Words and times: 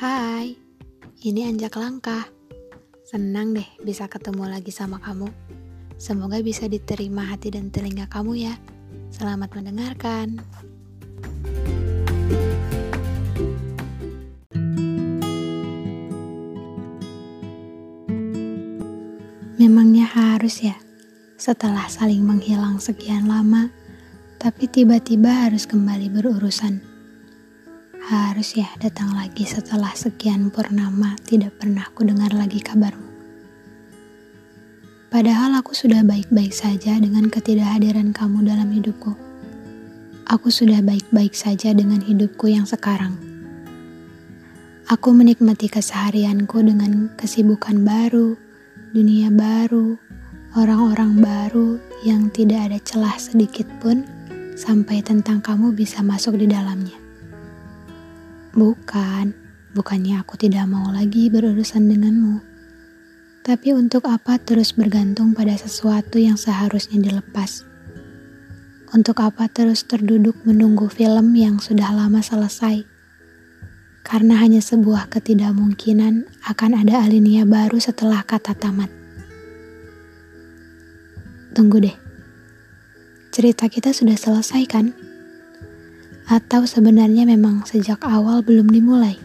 Hai, 0.00 0.56
ini 1.28 1.44
Anjak 1.44 1.76
Langkah. 1.76 2.24
Senang 3.04 3.52
deh 3.52 3.68
bisa 3.84 4.08
ketemu 4.08 4.48
lagi 4.48 4.72
sama 4.72 4.96
kamu. 4.96 5.28
Semoga 6.00 6.40
bisa 6.40 6.64
diterima 6.64 7.28
hati 7.28 7.52
dan 7.52 7.68
telinga 7.68 8.08
kamu 8.08 8.48
ya. 8.48 8.56
Selamat 9.12 9.52
mendengarkan. 9.52 10.40
Memangnya 19.60 20.08
harus 20.08 20.64
ya, 20.64 20.80
setelah 21.36 21.84
saling 21.92 22.24
menghilang 22.24 22.80
sekian 22.80 23.28
lama, 23.28 23.68
tapi 24.40 24.64
tiba-tiba 24.64 25.44
harus 25.44 25.68
kembali 25.68 26.08
berurusan. 26.08 26.89
Harus 28.08 28.56
ya 28.56 28.64
datang 28.80 29.12
lagi 29.12 29.44
setelah 29.44 29.92
sekian 29.92 30.48
purnama 30.48 31.20
tidak 31.28 31.60
pernah 31.60 31.84
ku 31.92 32.00
dengar 32.00 32.32
lagi 32.32 32.64
kabarmu. 32.64 33.12
Padahal 35.12 35.60
aku 35.60 35.76
sudah 35.76 36.00
baik-baik 36.00 36.54
saja 36.54 36.96
dengan 36.96 37.28
ketidakhadiran 37.28 38.16
kamu 38.16 38.48
dalam 38.48 38.72
hidupku. 38.72 39.12
Aku 40.24 40.48
sudah 40.48 40.80
baik-baik 40.80 41.36
saja 41.36 41.76
dengan 41.76 42.00
hidupku 42.00 42.48
yang 42.48 42.64
sekarang. 42.64 43.20
Aku 44.88 45.12
menikmati 45.12 45.68
keseharianku 45.68 46.56
dengan 46.64 47.12
kesibukan 47.20 47.84
baru, 47.84 48.32
dunia 48.96 49.28
baru, 49.28 50.00
orang-orang 50.56 51.20
baru 51.20 51.76
yang 52.00 52.32
tidak 52.32 52.72
ada 52.72 52.78
celah 52.80 53.16
sedikit 53.20 53.68
pun 53.78 54.08
sampai 54.56 55.04
tentang 55.04 55.44
kamu 55.44 55.76
bisa 55.76 56.00
masuk 56.00 56.40
di 56.40 56.48
dalamnya. 56.48 57.09
Bukan, 58.50 59.30
bukannya 59.78 60.18
aku 60.18 60.34
tidak 60.34 60.66
mau 60.66 60.90
lagi 60.90 61.30
berurusan 61.30 61.86
denganmu. 61.86 62.42
Tapi 63.46 63.70
untuk 63.70 64.10
apa 64.10 64.42
terus 64.42 64.74
bergantung 64.74 65.38
pada 65.38 65.54
sesuatu 65.54 66.18
yang 66.18 66.34
seharusnya 66.34 66.98
dilepas? 66.98 67.62
Untuk 68.90 69.22
apa 69.22 69.46
terus 69.46 69.86
terduduk 69.86 70.34
menunggu 70.42 70.90
film 70.90 71.30
yang 71.38 71.62
sudah 71.62 71.94
lama 71.94 72.18
selesai? 72.18 72.82
Karena 74.02 74.42
hanya 74.42 74.58
sebuah 74.58 75.06
ketidakmungkinan 75.14 76.42
akan 76.42 76.70
ada 76.74 77.06
alinea 77.06 77.46
baru 77.46 77.78
setelah 77.78 78.26
kata 78.26 78.58
tamat. 78.58 78.90
Tunggu 81.54 81.86
deh. 81.86 81.96
Cerita 83.30 83.70
kita 83.70 83.94
sudah 83.94 84.18
selesai 84.18 84.62
kan? 84.66 84.90
Atau 86.30 86.62
sebenarnya 86.62 87.26
memang 87.26 87.66
sejak 87.66 88.06
awal 88.06 88.46
belum 88.46 88.70
dimulai? 88.70 89.18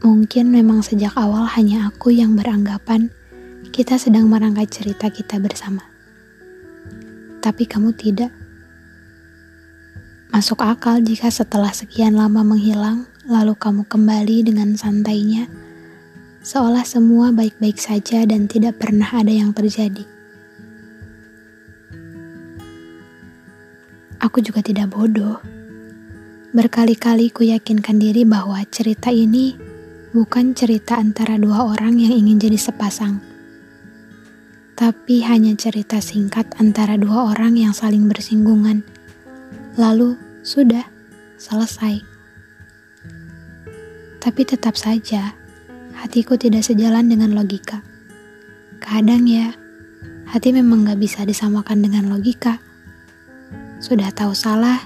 Mungkin 0.00 0.48
memang 0.48 0.80
sejak 0.80 1.12
awal 1.12 1.44
hanya 1.52 1.92
aku 1.92 2.08
yang 2.08 2.32
beranggapan 2.32 3.12
kita 3.68 4.00
sedang 4.00 4.32
merangkai 4.32 4.64
cerita 4.64 5.12
kita 5.12 5.36
bersama. 5.36 5.84
Tapi 7.44 7.68
kamu 7.68 7.92
tidak. 7.92 8.32
Masuk 10.32 10.64
akal 10.64 11.04
jika 11.04 11.28
setelah 11.28 11.76
sekian 11.76 12.16
lama 12.16 12.40
menghilang, 12.40 13.04
lalu 13.28 13.52
kamu 13.52 13.84
kembali 13.84 14.46
dengan 14.46 14.72
santainya, 14.72 15.52
seolah 16.40 16.88
semua 16.88 17.28
baik-baik 17.28 17.76
saja 17.76 18.24
dan 18.24 18.48
tidak 18.48 18.80
pernah 18.80 19.10
ada 19.10 19.34
yang 19.34 19.52
terjadi. 19.52 20.13
Aku 24.24 24.40
juga 24.40 24.64
tidak 24.64 24.96
bodoh. 24.96 25.36
Berkali-kali 26.56 27.28
ku 27.28 27.44
yakinkan 27.44 28.00
diri 28.00 28.24
bahwa 28.24 28.56
cerita 28.72 29.12
ini 29.12 29.52
bukan 30.16 30.56
cerita 30.56 30.96
antara 30.96 31.36
dua 31.36 31.68
orang 31.68 32.00
yang 32.00 32.16
ingin 32.16 32.40
jadi 32.40 32.56
sepasang, 32.56 33.20
tapi 34.72 35.20
hanya 35.28 35.52
cerita 35.60 36.00
singkat 36.00 36.48
antara 36.56 36.96
dua 36.96 37.36
orang 37.36 37.60
yang 37.60 37.76
saling 37.76 38.08
bersinggungan. 38.08 38.80
Lalu 39.76 40.16
sudah 40.40 40.88
selesai. 41.36 42.00
Tapi 44.24 44.40
tetap 44.48 44.72
saja, 44.80 45.36
hatiku 46.00 46.40
tidak 46.40 46.64
sejalan 46.64 47.12
dengan 47.12 47.36
logika. 47.36 47.84
Kadang 48.80 49.28
ya, 49.28 49.52
hati 50.32 50.48
memang 50.48 50.88
gak 50.88 50.96
bisa 50.96 51.28
disamakan 51.28 51.84
dengan 51.84 52.08
logika. 52.08 52.56
Sudah 53.84 54.08
tahu 54.16 54.32
salah, 54.32 54.80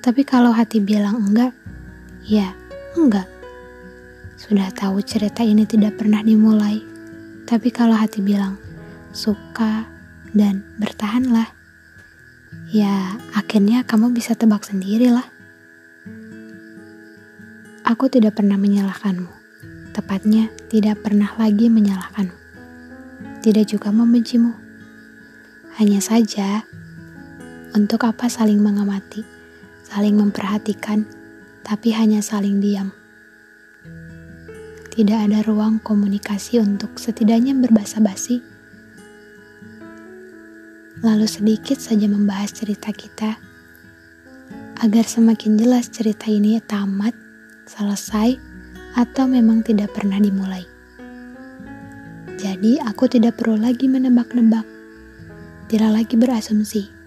tapi 0.00 0.24
kalau 0.24 0.56
hati 0.56 0.80
bilang 0.80 1.20
enggak, 1.20 1.52
ya 2.24 2.56
enggak. 2.96 3.28
Sudah 4.40 4.72
tahu 4.72 5.04
cerita 5.04 5.44
ini 5.44 5.68
tidak 5.68 6.00
pernah 6.00 6.24
dimulai, 6.24 6.80
tapi 7.44 7.68
kalau 7.68 7.92
hati 7.92 8.24
bilang 8.24 8.56
suka 9.12 9.84
dan 10.32 10.64
bertahanlah, 10.80 11.44
ya 12.72 13.20
akhirnya 13.36 13.84
kamu 13.84 14.16
bisa 14.16 14.32
tebak 14.32 14.64
sendirilah. 14.64 15.28
Aku 17.84 18.08
tidak 18.08 18.40
pernah 18.40 18.56
menyalahkanmu, 18.56 19.28
tepatnya 19.92 20.48
tidak 20.72 21.04
pernah 21.04 21.36
lagi 21.36 21.68
menyalahkanmu. 21.68 22.32
Tidak 23.44 23.76
juga 23.76 23.92
membencimu. 23.92 24.56
Hanya 25.76 26.00
saja, 26.00 26.64
untuk 27.76 28.08
apa 28.08 28.30
saling 28.32 28.60
mengamati, 28.60 29.24
saling 29.84 30.16
memperhatikan, 30.16 31.04
tapi 31.64 31.92
hanya 31.92 32.24
saling 32.24 32.60
diam? 32.64 32.94
Tidak 34.88 35.14
ada 35.14 35.44
ruang 35.44 35.78
komunikasi 35.78 36.58
untuk 36.58 36.96
setidaknya 36.98 37.54
berbahasa 37.54 38.00
basi. 38.02 38.40
Lalu 40.98 41.26
sedikit 41.30 41.78
saja 41.78 42.10
membahas 42.10 42.50
cerita 42.50 42.90
kita, 42.90 43.38
agar 44.82 45.04
semakin 45.06 45.54
jelas 45.54 45.86
cerita 45.92 46.26
ini 46.26 46.58
tamat, 46.58 47.14
selesai, 47.70 48.34
atau 48.98 49.30
memang 49.30 49.62
tidak 49.62 49.94
pernah 49.94 50.18
dimulai. 50.18 50.66
Jadi 52.38 52.82
aku 52.82 53.06
tidak 53.06 53.38
perlu 53.38 53.62
lagi 53.62 53.86
menebak-nebak, 53.86 54.66
tidak 55.70 55.90
lagi 55.94 56.14
berasumsi 56.18 56.97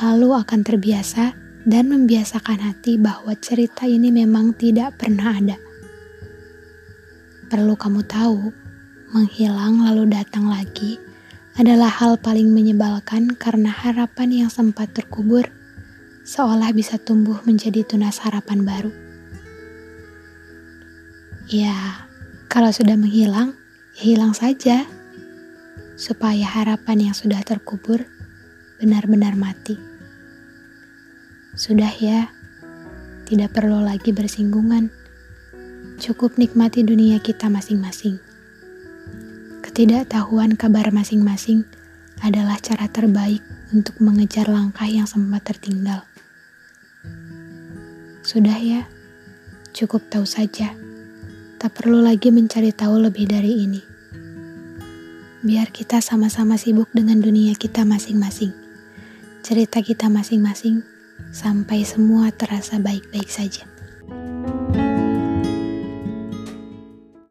lalu 0.00 0.36
akan 0.36 0.60
terbiasa 0.60 1.32
dan 1.66 1.90
membiasakan 1.90 2.62
hati 2.62 3.00
bahwa 3.00 3.32
cerita 3.36 3.88
ini 3.88 4.12
memang 4.12 4.52
tidak 4.54 5.00
pernah 5.00 5.34
ada. 5.34 5.56
Perlu 7.46 7.74
kamu 7.78 8.02
tahu, 8.06 8.52
menghilang 9.14 9.82
lalu 9.82 10.10
datang 10.10 10.50
lagi 10.50 10.98
adalah 11.56 11.88
hal 11.88 12.20
paling 12.20 12.52
menyebalkan 12.52 13.32
karena 13.38 13.72
harapan 13.72 14.44
yang 14.44 14.50
sempat 14.52 14.92
terkubur 14.92 15.48
seolah 16.26 16.74
bisa 16.74 16.98
tumbuh 16.98 17.38
menjadi 17.46 17.86
tunas 17.86 18.18
harapan 18.20 18.66
baru. 18.66 18.92
Ya, 21.46 22.10
kalau 22.50 22.74
sudah 22.74 22.98
menghilang, 22.98 23.54
ya 23.94 24.02
hilang 24.02 24.34
saja. 24.34 24.82
Supaya 25.96 26.44
harapan 26.44 27.08
yang 27.08 27.16
sudah 27.16 27.40
terkubur 27.40 28.04
benar-benar 28.76 29.32
mati. 29.36 29.80
Sudah 31.56 31.88
ya, 31.96 32.28
tidak 33.24 33.56
perlu 33.56 33.80
lagi 33.80 34.12
bersinggungan. 34.12 34.92
Cukup 35.96 36.36
nikmati 36.36 36.84
dunia 36.84 37.16
kita 37.16 37.48
masing-masing. 37.48 38.20
Ketidaktahuan 39.64 40.60
kabar 40.60 40.92
masing-masing 40.92 41.64
adalah 42.20 42.60
cara 42.60 42.84
terbaik 42.92 43.40
untuk 43.72 43.96
mengejar 44.04 44.48
langkah 44.48 44.84
yang 44.84 45.08
sempat 45.08 45.48
tertinggal. 45.48 46.04
Sudah 48.20 48.60
ya, 48.60 48.84
cukup 49.72 50.04
tahu 50.12 50.28
saja. 50.28 50.76
Tak 51.56 51.72
perlu 51.72 52.04
lagi 52.04 52.28
mencari 52.28 52.76
tahu 52.76 53.00
lebih 53.00 53.24
dari 53.32 53.64
ini. 53.64 53.80
Biar 55.40 55.72
kita 55.72 56.04
sama-sama 56.04 56.60
sibuk 56.60 56.92
dengan 56.92 57.24
dunia 57.24 57.56
kita 57.56 57.88
masing-masing. 57.88 58.65
Cerita 59.46 59.78
kita 59.78 60.10
masing-masing 60.10 60.82
sampai 61.30 61.86
semua 61.86 62.34
terasa 62.34 62.82
baik-baik 62.82 63.30
saja. 63.30 63.62